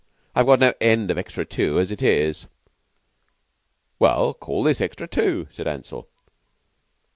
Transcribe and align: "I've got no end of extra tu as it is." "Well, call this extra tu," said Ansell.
"I've 0.33 0.47
got 0.47 0.59
no 0.59 0.73
end 0.81 1.11
of 1.11 1.19
extra 1.19 1.45
tu 1.45 1.79
as 1.79 1.91
it 1.91 2.01
is." 2.01 2.47
"Well, 3.99 4.33
call 4.33 4.63
this 4.63 4.81
extra 4.81 5.07
tu," 5.07 5.45
said 5.51 5.67
Ansell. 5.67 6.09